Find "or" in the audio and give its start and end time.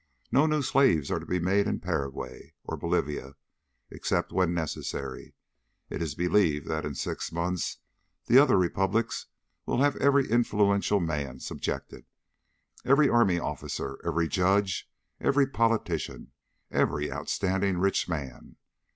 2.63-2.75